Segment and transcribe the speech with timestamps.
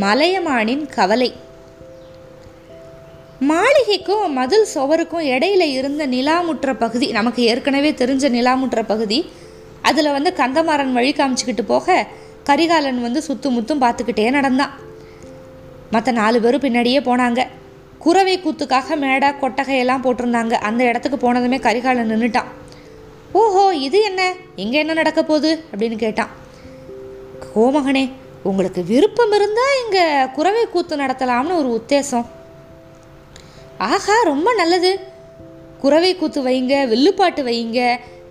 [0.00, 1.34] மலையமானின் கவலை.
[3.48, 9.30] மாளிகைக்கும் மதில் சுவருக்கும் இடையில இருந்த நிலாமுற்ற பகுதி நமக்கு ஏற்கனவே தெரிஞ்ச நிலாமுற்ற பகுதி
[9.82, 12.06] அதில் வந்து கந்தமாறன் வழி காமிச்சிக்கிட்டு போக
[12.44, 14.70] கரிகாலன் வந்து சுத்து முத்தும் பார்த்துக்கிட்டே நடந்தான்.
[15.90, 17.46] மற்ற நாலு பேரும் பின்னாடியே போனாங்க.
[17.98, 20.52] குறவை கூத்துக்காக மேடை கொட்டகையெல்லாம் போட்டிருந்தாங்க.
[20.52, 22.50] அந்த இடத்துக்கு போனதுமே கரிகாலன் நின்றுட்டான்
[23.32, 24.32] ஓஹோ இது என்ன?
[24.56, 25.64] இங்கே என்ன நடக்க போகுது?
[25.72, 26.28] அப்படின்னு கேட்டான்.
[27.54, 28.10] கோமகனே
[28.48, 30.04] உங்களுக்கு விருப்பம் இருந்தால் இங்கே
[30.36, 32.26] குறவை கூத்து நடத்தலாம்னு ஒரு உத்தேசம்.
[33.88, 34.92] ஆஹா ரொம்ப நல்லது.
[35.82, 37.80] குறவை கூத்து வைங்க வில்லுப்பாட்டு வைங்க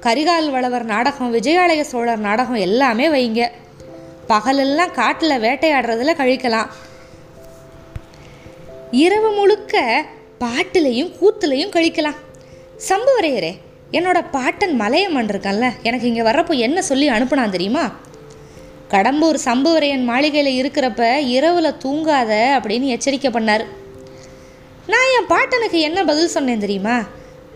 [0.05, 3.41] கரிகால் வளவர் நாடகம் விஜயாலய சோழர் நாடகம் எல்லாமே வைங்க.
[4.33, 6.69] பகலெல்லாம் காட்டில் வேட்டையாடுறதுல கழிக்கலாம்.
[9.05, 9.75] இரவு முழுக்க
[10.43, 12.19] பாட்டிலையும் கூத்துலையும் கழிக்கலாம்.
[12.89, 13.53] சம்புவரையரே
[13.97, 17.83] என்னோட பாட்டன் மலையம்மன் இருக்கான்ல எனக்கு இங்கே வர்றப்போ என்ன சொல்லி அனுப்புனான் தெரியுமா?
[18.95, 23.65] கடம்பூர் சம்புவரையன் மாளிகையில் இருக்கிறப்ப இரவில் தூங்காத அப்படின்னு எச்சரிக்கை பண்ணார்.
[24.87, 27.03] நான் என் பாட்டனுக்கு என்ன பதில் சொன்னேன் தெரியுமா?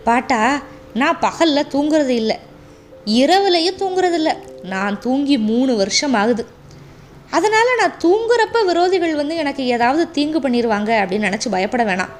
[0.04, 0.62] பாட்டா
[0.94, 2.36] நான் பகலில் தூங்குறது இல்லை.
[3.04, 4.32] இரவுலையும் தூங்குறது இல்லை.
[4.62, 6.46] நான் தூங்கி மூணு வருஷம் ஆகுது.
[7.30, 12.12] அதனால் நான் தூங்குறப்ப விரோதிகள் வந்து எனக்கு ஏதாவது தீங்கு பண்ணிடுவாங்க அப்படின்னு நினச்சி பயப்பட வேணாம்.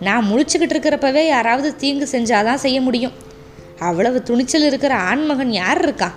[0.00, 3.12] நான் முழிச்சுக்கிட்டு இருக்கிறப்பவே யாராவது தீங்கு செஞ்சாதான் செய்ய முடியும்.
[3.78, 6.16] அவ்வளவு துணிச்சல் இருக்கிற ஆண்மகன் யார் இருக்கான்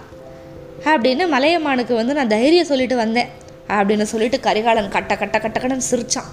[0.85, 3.27] அப்படின்னு மலையம்மானுக்கு வந்து நான் தைரியம் சொல்லிட்டு வந்தேன்.
[3.67, 6.29] அப்படின்னு சொல்லிட்டு கரிகாலன் கட்ட கட்ட கட்ட கடன் சிரிச்சான்.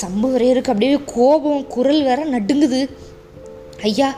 [0.00, 2.88] சம்புவரையருக்கு அப்படியே கோபம் குரல் வேற நடுங்குது.
[3.82, 4.14] ஐயா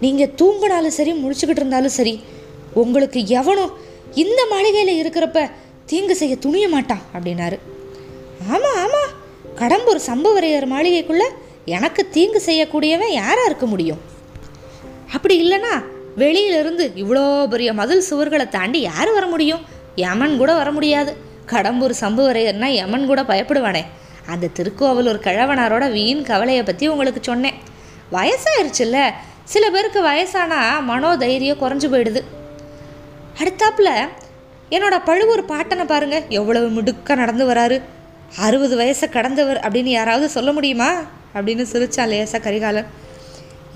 [0.00, 2.20] நீங்கள் தூங்கினாலும் சரி முடிச்சுக்கிட்டு இருந்தாலும் சரி
[2.72, 3.72] உங்களுக்கு எவனும்
[4.14, 5.50] இந்த மாளிகையில் இருக்கிறப்ப
[5.86, 7.58] தீங்கு செய்ய துணிய மாட்டான் அப்படின்னாரு.
[8.50, 9.12] ஆமாம் ஆமாம்
[9.56, 11.28] கடம்பூர் சம்புவரையர் மாளிகைக்குள்ளே
[11.64, 14.00] எனக்கு தீங்கு செய்யக்கூடியவன் யாராக இருக்க முடியும்?
[15.12, 15.82] அப்படி இல்லைன்னா
[16.16, 19.60] வெளியிலிருந்து இவ்வளோ பெரிய மதில் சுவர்களை தாண்டி யார் வர முடியும்?
[19.96, 21.16] யமன் கூட வர முடியாது.
[21.46, 23.80] கடம்பூர் சம்புவரையர்னா யமன் கூட பயப்படுவானே.
[24.26, 27.54] அந்த திருக்கோவலூர் கிழவனாரோட வீண் கவலையை பற்றி உங்களுக்கு சொன்னேன்.
[28.12, 29.10] வயசாயிருச்சுல்ல.
[29.44, 32.20] சில பேருக்கு வயசானா மனோதைரியம் குறைஞ்சு போயிடுது.
[33.38, 34.08] அடுத்தாப்புல
[34.70, 36.22] என்னோட பழுவூர் பாட்டனை பாருங்க.
[36.28, 37.80] எவ்வளவு மிடுக்க நடந்து வராரு.
[38.38, 40.92] அறுபது வயசை கடந்தவர் அப்படின்னு யாராவது சொல்ல முடியுமா?
[41.34, 42.86] அப்படின்னு சிரிச்சான் லேசா கரிகாலன்.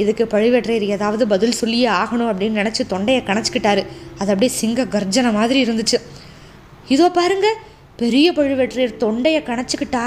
[0.03, 3.83] இதுக்கு பழுவேற்றையர் ஏதாவது பதில் சொல்லியே ஆகணும் அப்படின்னு நினச்சி தொண்டையை கணச்சிக்கிட்டாரு.
[4.21, 5.99] அது அப்படியே சிங்க கர்ஜனை மாதிரி இருந்துச்சு.
[6.95, 7.49] இதோ பாருங்க
[8.03, 10.05] பெரிய பழுவேற்றையர் தொண்டையை கணச்சிக்கிட்டா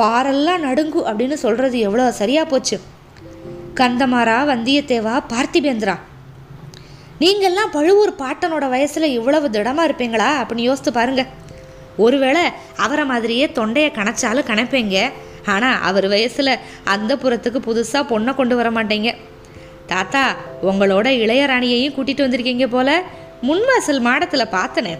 [0.00, 2.76] பாரெல்லாம் நடுங்கு அப்படின்னு சொல்கிறது எவ்வளோ சரியாக போச்சு.
[3.80, 5.96] கந்தமாரா வந்தியத்தேவா பார்த்திபேந்திரா
[7.20, 10.30] நீங்கள்லாம் பழுவூர் பாட்டனோட வயசில் இவ்வளவு திடமாக இருப்பீங்களா?
[10.40, 11.30] அப்படின்னு யோசித்து பாருங்கள்
[12.04, 12.42] ஒருவேளை
[12.84, 14.96] அவரை மாதிரியே தொண்டையை கணச்சாலும் கணப்பீங்க.
[15.46, 19.14] ஆனால் அவர் வயசில் அந்த புறத்துக்கு புதுசாக பொண்ணை கொண்டு வர மாட்டேங்க.
[19.86, 23.02] தாத்தா உங்களோட இளையராணியையும் கூட்டிகிட்டு வந்திருக்கீங்க போல?
[23.42, 24.98] முன்வாசல் மாடத்தில் பார்த்தனே.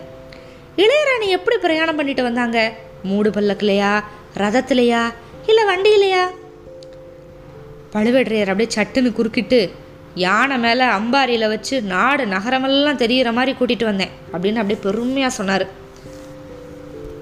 [0.77, 2.73] இளையராணி எப்படி பிரயாணம் பண்ணிட்டு வந்தாங்க?
[3.03, 4.05] மூடு பல்லக்குலையா?
[4.37, 5.03] ரதத்துலையா?
[5.47, 6.25] இல்லை வண்டியிலையா?
[7.93, 9.71] பழுவேற்றையர் அப்படியே சட்டுன்னு குறுக்கிட்டு
[10.15, 15.85] யானை மேலே அம்பாரியில் வச்சு நாடு நகரமெல்லாம் தெரிகிற மாதிரி கூட்டிகிட்டு வந்தேன் அப்படின்னு அப்படியே பெருமையாக சொன்னார்.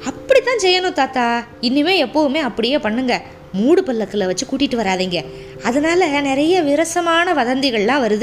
[0.04, 1.44] அப்படி தான் செய்யணும் தாத்தா.
[1.60, 3.22] இனிமே எப்போவுமே அப்படியே பண்ணுங்க.
[3.52, 5.24] மூடு பல்லக்கில் வச்சு கூட்டிகிட்டு வராதீங்க.
[5.62, 8.22] அதனால் நிறைய விரசமான வதந்திகள்லாம் வருது.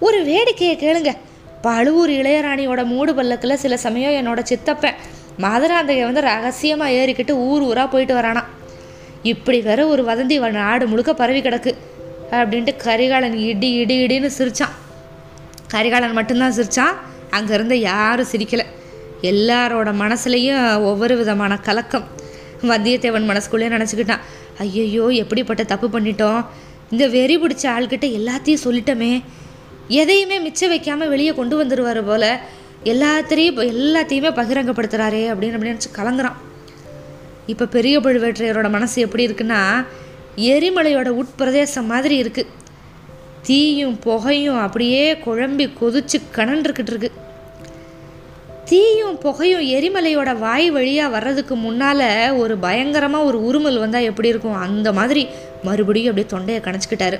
[0.00, 1.16] ஒரு வேடிக்கையை கேளுங்க.
[1.62, 4.94] பழுவூர் இளையராணியோட மூடு பல்லக்கில் சில சமயம் என்னோட சித்தப்பன்
[5.38, 8.44] மதுராந்தகை வந்து ரகசியமாக ஏறிக்கிட்டு ஊர் ஊராக போயிட்டு வரானா.
[9.22, 11.74] இப்படி வேற ஒரு வதந்தி வ- நாடு முழுக்க பரவி கிடக்கு.
[12.30, 14.70] அப்படின்ட்டு கரிகாலன் இடி இடி இடின்னு சிரிச்சான்.
[15.68, 16.94] கரிகாலன் மட்டும்தான் சிரிச்சான்.
[17.30, 18.64] அங்கேருந்து யாரும் சிரிக்கலை.
[19.30, 22.06] எல்லாரோட மனசுலையும் ஒவ்வொரு விதமான கலக்கம்.
[22.70, 24.24] வந்தியத்தேவன் மனசுக்குள்ளேயே நினச்சிக்கிட்டான்.
[24.64, 26.40] ஐயையோ எப்படிப்பட்ட தப்பு பண்ணிட்டோம்?
[26.92, 29.12] இந்த வெறி பிடிச்ச ஆள்கிட்ட எல்லாத்தையும் சொல்லிட்டோமே.
[30.00, 32.30] எதையுமே மிச்சம் வைக்காமல் வெளியே கொண்டு வந்துடுவார் போல்
[32.92, 36.38] எல்லாத்திலையும் எல்லாத்தையுமே பகிரங்கப்படுத்துகிறாரே அப்படின்னு அப்படின்னு நினச்சி கலங்குறான்.
[37.52, 39.60] இப்போ பெரிய பழுவேற்றையரோட மனசு எப்படி இருக்குன்னா
[40.52, 42.52] எரிமலையோட உட்பிரதேசம் மாதிரி இருக்குது
[43.46, 47.18] தீயும் புகையும் அப்படியே குழம்பி கொதிச்சு கனன்றுக்கிட்டு இருக்குது
[48.68, 52.06] தீயும் புகையும் எரிமலையோட வாய் வழியாக வர்றதுக்கு முன்னால்
[52.42, 54.60] ஒரு பயங்கரமாக ஒரு உருமல் வந்தால் எப்படி இருக்கும்?
[54.66, 55.22] அந்த மாதிரி
[55.66, 57.18] மறுபடியும் அப்படியே தொண்டையை கணச்சிக்கிட்டாரு.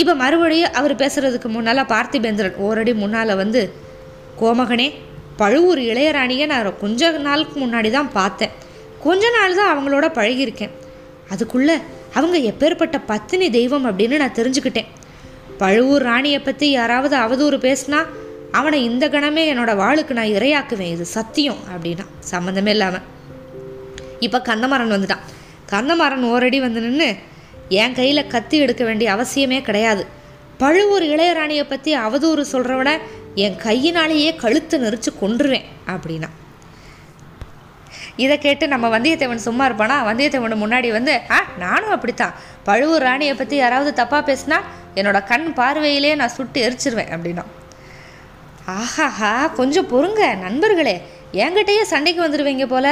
[0.00, 3.62] இப்போ மறுபடியும் அவர் பேசுகிறதுக்கு முன்னால் பார்த்திபேந்திரன் ஓரடி முன்னால் வந்து
[4.40, 4.88] கோமகனே
[5.40, 8.54] பழுவூர் இளையராணியை நான் கொஞ்ச நாளுக்கு முன்னாடி தான் பார்த்தேன்.
[9.04, 10.72] கொஞ்ச நாள் தான் அவங்களோட பழகியிருக்கேன்.
[11.34, 11.76] அதுக்குள்ளே
[12.18, 14.88] அவங்க எப்பேற்பட்ட பத்தினி தெய்வம் அப்படின்னு நான் தெரிஞ்சுக்கிட்டேன்.
[15.62, 18.00] பழுவூர் ராணியை பற்றி யாராவது அவதூறு பேசினா
[18.52, 20.90] அவனை இந்த கணமே என்னோட வாளுக்கு நான் இரையாக்குவேன்.
[20.90, 22.06] இது சத்தியம் அப்படின்னா.
[22.30, 23.00] சம்மந்தமே இல்லாமல்
[24.20, 25.24] இப்போ கந்தமாறன் வந்துட்டான்.
[25.72, 27.16] கந்தமாறன் ஓரடி வந்து நின்று
[27.68, 30.06] என் கையில் கத்தி எடுக்க வேண்டிய அவசியமே கிடையாது.
[30.58, 32.98] பழுவூர் இளையராணியை பற்றி அவதூறு சொல்கிறவன
[33.34, 35.64] என் கையினாலேயே கழுத்து நெரிச்சு கொன்றுவேன்.
[35.86, 36.28] அப்படின்னா.
[38.16, 39.96] இதை கேட்டு நம்ம வந்தியத்தேவன் சும்மா இருப்பானா?
[40.10, 42.34] வந்தியத்தேவன் முன்னாடி வந்து ஆ நானும் அப்படித்தான்.
[42.64, 44.56] பழுவூர் ராணியை பற்றி யாராவது தப்பாக பேசினா
[44.94, 47.12] என்னோட கண் பார்வையிலே நான் சுட்டு எரிச்சிருவேன்.
[47.16, 47.44] அப்படின்னா.
[48.72, 50.96] ஆஹாஹா கொஞ்சம் பொறுங்க நண்பர்களே.
[51.44, 52.86] என்கிட்டயே சண்டைக்கு வந்துடுவீங்க போல.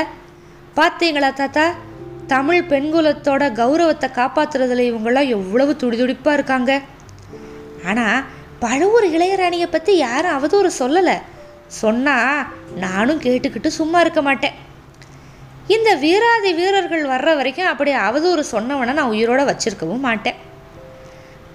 [0.79, 1.67] பார்த்தீங்களா தாத்தா?
[2.33, 6.73] தமிழ் பெண்குலத்தோட கௌரவத்தை காப்பாற்றுறதுல இவங்களாம் எவ்வளவு துடிதுடிப்பாக இருக்காங்க.
[7.91, 8.25] ஆனால்
[8.65, 11.17] பழுவூர் இளையராணியை பற்றி யாரும் அவதூறு சொல்லலை.
[11.83, 12.47] சொன்னால்
[12.85, 14.57] நானும் கேட்டுக்கிட்டு சும்மா இருக்க மாட்டேன்.
[15.77, 20.39] இந்த வீராதி வீரர்கள் வர்ற வரைக்கும் அப்படி அவதூறு சொன்னவனை நான் உயிரோட வச்சிருக்கவும் மாட்டேன்.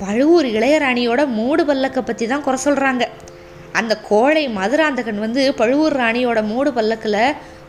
[0.02, 3.04] பழுவூர் இளையராணியோட மூடு பல்லக்கை பற்றி தான் குறை சொல்கிறாங்க
[3.74, 7.22] அந்த கோழை மதுராந்தகன் வந்து பழுவூர் ராணியோட மூடு பல்லக்கில்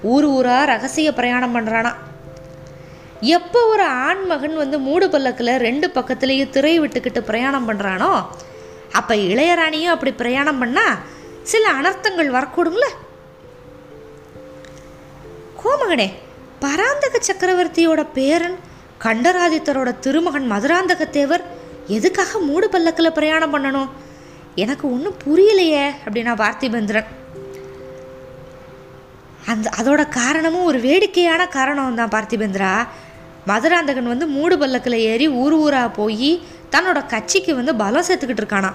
[0.02, 1.92] ஊர் ஊராக ரகசிய பிரயாணம் பண்ணுறானா
[3.36, 8.10] எப்போ ஒரு ஆண்மகன் வந்து மூடு பல்லக்கில் ரெண்டு பக்கத்துலேயும் திரை விட்டுக்கிட்டு பிரயாணம் பண்ணுறானோ
[8.92, 10.98] அப்போ இளையராணியும் அப்படி பிரயாணம் பண்ணால்
[11.42, 12.86] சில அனர்த்தங்கள் வரக்கூடுங்கள
[15.62, 16.08] கோமகனே
[16.60, 18.56] பராந்தக சக்கரவர்த்தியோட பேரன்
[19.04, 21.44] கண்டராதித்தரோட திருமகன் மதுராந்தக தேவர்
[21.86, 23.90] எதுக்காக மூடு பல்லக்கில் பிரயாணம் பண்ணணும்?
[24.54, 27.10] எனக்கு ஒன்றும் புரியலையே அப்படின்னா பார்த்திபேந்திரன்
[29.46, 32.86] அந்த அதோட காரணமும் ஒரு வேடிக்கையான காரணம் தான் பார்த்திபேந்திரா
[33.46, 36.42] மதுராந்தகன் வந்து மூடு பல்லக்கில் ஏறி ஊர் ஊராக போய்
[36.72, 38.72] தன்னோட கட்சிக்கு வந்து பலம் சேர்த்துக்கிட்டு இருக்கானா.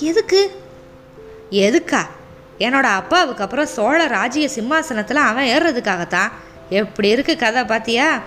[0.00, 0.40] எதுக்கு?
[1.50, 2.00] எதுக்கா?
[2.58, 6.32] என்னோட அப்பாவுக்கு அப்புறம் சோழ ராஜ்ய சிம்மாசனத்தில் அவன் ஏறுறதுக்காகத்தான்.
[6.70, 8.20] எப்படி இருக்கு கதை பார்த்தியா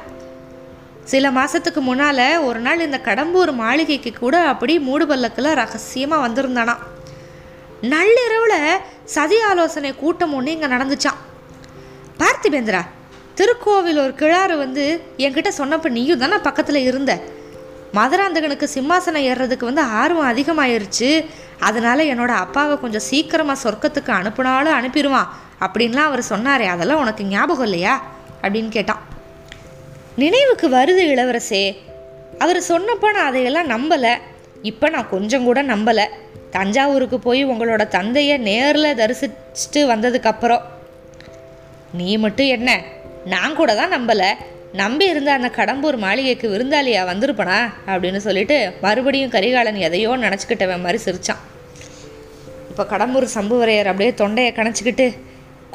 [1.12, 6.76] சில மாதத்துக்கு முன்னால் ஒரு நாள் இந்த கடம்பூர் மாளிகைக்கு கூட அப்படி மூடுபல்லக்கில் ரகசியமாக வந்திருந்தானா.
[7.94, 8.62] நள்ளிரவில்
[9.16, 11.20] சதி ஆலோசனை கூட்டம் ஒன்று இங்கே நடந்துச்சான்
[12.22, 12.82] பார்த்திபேந்திரா
[13.40, 14.86] திருக்கோவில் ஒரு கிழாறு வந்து
[15.26, 17.12] என்கிட்ட சொன்னப்ப நீயும் தானே பக்கத்தில் இருந்த.
[17.98, 21.10] மதுராந்தகனுக்கு சிம்மாசனம் ஏறுறதுக்கு வந்து ஆர்வம் அதிகமாயிருச்சு.
[21.68, 25.30] அதனால் என்னோட அப்பாவை கொஞ்சம் சீக்கிரமாக சொர்க்கத்துக்கு அனுப்புனாலும் அனுப்பிடுவான்.
[25.66, 27.96] அப்படின்லாம் அவர் சொன்னாரே அதெல்லாம் உனக்கு ஞாபகம் இல்லையா?
[28.44, 29.02] அப்படின்னு கேட்டான்.
[30.16, 31.78] நினைவுக்கு வருது இளவரசே.
[32.38, 34.18] அவர் சொன்னப்போ நான் அதையெல்லாம் நம்பலை.
[34.62, 36.06] இப்போ நான் கொஞ்சம் கூட நம்பலை.
[36.52, 40.62] தஞ்சாவூருக்கு போய் உங்களோட தந்தையை நேரில் தரிசிச்சுட்டு வந்ததுக்கப்புறம்.
[41.94, 42.82] நீ மட்டும் என்ன?
[43.26, 44.34] நான் கூட தான் நம்பலை.
[44.74, 47.74] நம்பி இருந்த அந்த கடம்பூர் மாளிகைக்கு விருந்தாளியா வந்திருப்பனா?
[47.88, 51.38] அப்படின்னு சொல்லிட்டு மறுபடியும் கரிகாலன் எதையோ நினச்சிக்கிட்டவன் மாதிரி சிரிச்சான்.
[52.70, 55.16] இப்போ கடம்பூர் சம்புவரையர் அப்படியே தொண்டையை கணச்சிக்கிட்டு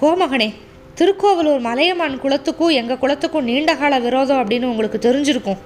[0.02, 0.54] கோமகனே
[0.94, 5.58] திருக்கோவலூர் மலையமான் குளத்துக்கும் எங்கள் குளத்துக்கும் நீண்டகால விரோதம் அப்படின்னு உங்களுக்கு தெரிஞ்சிருக்கும்.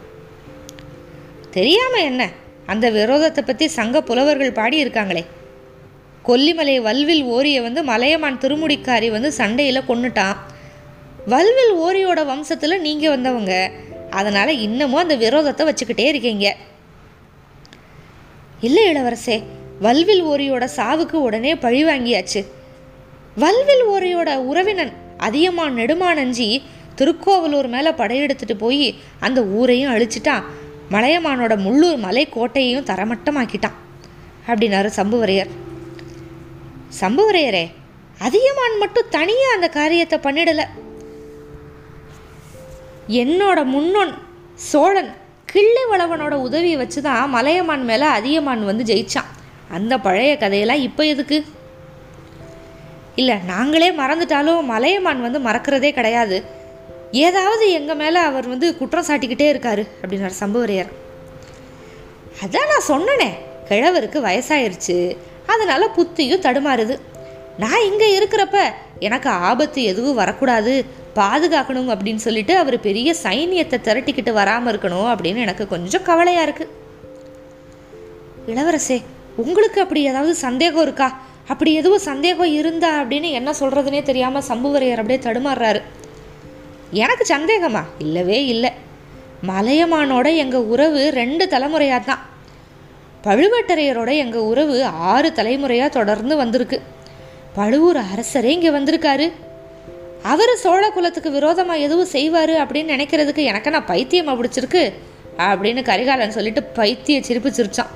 [1.50, 2.30] தெரியாமல் என்ன?
[2.66, 5.25] அந்த விரோதத்தை பற்றி சங்க புலவர்கள் பாடியிருக்காங்களே.
[6.25, 10.36] கொல்லிமலை வல்வில் ஓரியை வந்து மலையமான் திருமுடிக்காரி வந்து சண்டையில் கொண்டுட்டான்
[11.26, 13.70] வல்வில் ஓரியோட வம்சத்தில் நீங்கள் வந்தவங்க.
[14.10, 16.56] அதனால் இன்னமும் அந்த விரோதத்தை வச்சுக்கிட்டே இருக்கீங்க.
[18.60, 19.42] இல்லை இளவரசே
[19.81, 22.46] வல்வில் ஓரியோட சாவுக்கு உடனே பழி வாங்கியாச்சு.
[23.34, 26.63] வல்வில் ஓரியோட உறவினன் அதியமான் நெடுமானஞ்சி
[26.96, 28.87] திருக்கோவலூர் மேலே படையெடுத்துட்டு போய்
[29.20, 30.44] அந்த ஊரையும் அழிச்சிட்டான்
[30.91, 33.77] மலையமானோட முள்ளூர் மலை கோட்டையையும் தரமட்டமாக்கிட்டான்
[34.48, 35.51] அப்படின்னாரு சம்புவரையர்.
[37.01, 37.65] சம்புவரையரே
[38.27, 40.67] அதியமான் மட்டும் தனியாக அந்த காரியத்தை பண்ணிடலை.
[43.22, 44.13] என்னோட முன்னோன்
[44.55, 45.13] சோழன்
[45.44, 49.31] கிள்ளை வளவனோட உதவியை வச்சு தான் மலையமான் மேலே அதியமான் வந்து ஜெயிச்சான்.
[49.70, 51.44] அந்த பழைய கதையெல்லாம் இப்போ எதுக்கு?
[53.20, 56.39] இல்லை நாங்களே மறந்துட்டாலும் மலையமான் வந்து மறக்கிறதே கிடையாது.
[57.25, 60.91] ஏதாவது எங்கள் மேலே அவர் வந்து குற்றம் சாட்டிக்கிட்டே இருக்காரு அப்படின்னார் சம்புவரையர்.
[62.44, 63.31] அதான் நான் சொன்னனே
[63.69, 64.96] கிழவருக்கு வயசாயிருச்சு
[65.46, 66.94] அதனால் புத்தியும் தடுமாறுது.
[67.63, 68.58] நான் இங்கே இருக்கிறப்ப
[69.06, 70.72] எனக்கு ஆபத்து எதுவும் வரக்கூடாது
[71.19, 76.75] பாதுகாக்கணும் அப்படின்னு சொல்லிட்டு அவர் பெரிய சைனியத்தை திரட்டிக்கிட்டு வராமல் இருக்கணும் அப்படின்னு எனக்கு கொஞ்சம் கவலையாக இருக்குது
[78.53, 78.98] இளவரசே
[79.37, 81.08] உங்களுக்கு அப்படி ஏதாவது சந்தேகம் இருக்கா?
[81.48, 85.81] அப்படி எதுவும் சந்தேகம் இருந்தா அப்படின்னு என்ன சொல்கிறதுனே தெரியாமல் சம்புவரையர் அப்படியே தடுமாறுறாரு.
[86.90, 87.82] எனக்கு சந்தேகமா?
[87.98, 88.70] இல்லவே இல்லை.
[89.48, 92.22] மலையமானோட எங்கள் உறவு ரெண்டு தலைமுறையாக தான்
[93.24, 96.82] பழுவேட்டரையரோட எங்கள் உறவு ஆறு தலைமுறையாக தொடர்ந்து வந்திருக்கு.
[97.55, 99.32] பழுவூர் அரசரே இங்கே வந்திருக்காரு.
[100.22, 104.82] அவர் சோழ குலத்துக்கு விரோதமாக எதுவும் செய்வார் அப்படின்னு நினைக்கிறதுக்கு எனக்கு நான் பைத்தியமாக பிடிச்சிருக்கு?
[105.36, 107.93] அப்படின்னு கரிகாலன் சொல்லிட்டு பைத்திய சிரிப்பு சிரிச்சான்.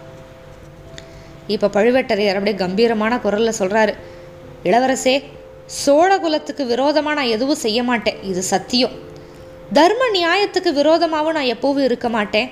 [1.57, 3.95] இப்போ பழுவேட்டரையர் அப்படியே கம்பீரமான குரலில் சொல்கிறாரு
[4.69, 5.15] இளவரசே
[5.83, 8.19] சோழ குலத்துக்கு விரோதமாக நான் எதுவும் செய்ய மாட்டேன்.
[8.31, 8.95] இது சத்தியம்.
[9.79, 12.49] தர்ம நியாயத்துக்கு விரோதமாகவும் நான் எப்போவும் இருக்க மாட்டேன்.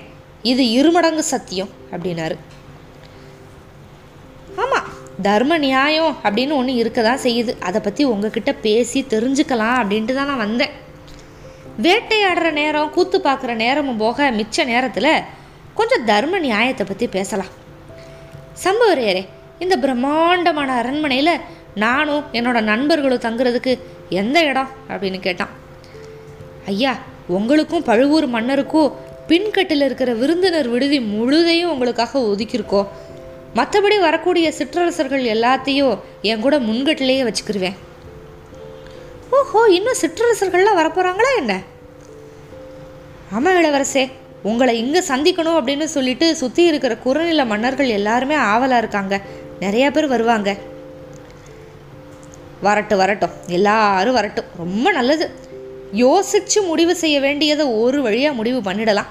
[0.50, 2.36] இது இருமடங்கு சத்தியம் அப்படின்னாரு.
[4.62, 4.88] ஆமாம்
[5.26, 7.52] தர்ம நியாயம் அப்படின்னு ஒன்று இருக்க தான் செய்யுது.
[7.68, 10.74] அதை பற்றி உங்ககிட்ட பேசி தெரிஞ்சுக்கலாம் அப்படின்ட்டு தான் நான் வந்தேன்.
[11.86, 15.12] வேட்டையாடுற நேரம் கூத்து பார்க்குற நேரமும் போக மிச்ச நேரத்தில்
[15.78, 17.52] கொஞ்சம் தர்ம நியாயத்தை பற்றி பேசலாம்.
[18.64, 19.26] சம்பவரையரே
[19.58, 21.34] இந்த பிரம்மாண்டமான அரண்மனையில்
[21.74, 25.52] நானும் என்னோட நண்பர்களும் தங்குறதுக்கு எந்த இடம் அப்படின்னு கேட்டான்.
[26.66, 28.92] ஐயா உங்களுக்கும் பழுவூர் மன்னருக்கும்
[29.28, 32.88] பின்கட்டில் இருக்கிற விருந்தினர் விடுதி முழுதையும் உங்களுக்காக ஒதுக்கியிருக்கோம்.
[33.54, 37.76] மற்றபடி வரக்கூடிய சிற்றரசர்கள் எல்லாத்தையும் என் கூட முன்கட்டிலேயே வச்சுக்கிருவேன்.
[39.30, 41.60] ஓஹோ இன்னும் சிற்றரசர்கள்லாம் வரப்போகிறாங்களா என்ன?
[43.32, 44.10] ஆமாம் இளவரசே.
[44.42, 49.20] உங்களை இங்கே சந்திக்கணும் அப்படின்னு சொல்லிட்டு சுற்றி இருக்கிற குறுநில மன்னர்கள் எல்லாருமே ஆவலாக இருக்காங்க.
[49.60, 50.56] நிறையா பேர் வருவாங்க.
[52.60, 53.30] வரட்டும் வரட்டும்.
[53.46, 54.44] எல்லாரும் வரட்டும்.
[54.56, 55.30] ரொம்ப நல்லது.
[55.94, 59.06] யோசிச்சு முடிவு செய்ய வேண்டியதை ஒரு வழியாக முடிவு பண்ணிடலாம்.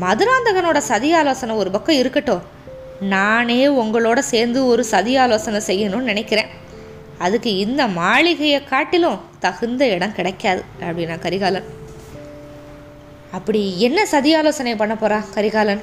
[0.00, 2.42] மதுராந்தகனோட சதி ஆலோசனை ஒரு பக்கம் இருக்கட்டும்.
[3.00, 6.46] நானே உங்களோட சேர்ந்து ஒரு சதி ஆலோசனை செய்யணும்னு நினைக்கிறேன்.
[7.18, 11.80] அதுக்கு இந்த மாளிகையை காட்டிலும் தகுந்த இடம் கிடைக்காது அப்படின்னா கரிகாலன்.
[13.36, 15.82] அப்படி என்ன சதி ஆலோசனை பண்ண போறா கரிகாலன்?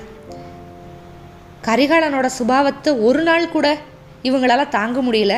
[1.68, 3.68] கரிகாலனோட சுபாவத்தை ஒரு நாள் கூட
[4.24, 5.34] இவங்களால தாங்க முடியல.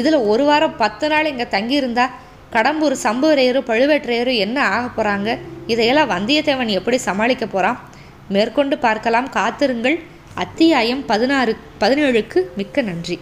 [0.00, 2.06] இதில் ஒரு வாரம் பத்து நாள் இங்கே தங்கியிருந்தா
[2.54, 7.78] கடம்பூர் சம்புவரையரும் பழுவேற்றையரும் என்ன ஆக போகிறாங்க இதையெல்லாம் வந்தியத்தேவன் எப்படி சமாளிக்க போகிறான்
[8.28, 9.30] மேற்கொண்டு பார்க்கலாம்.
[9.38, 9.98] காத்திருங்கள்.
[10.34, 13.18] அத்தியாயம் பதினாறு பதினேழுக்கு மிக்க நன்றி.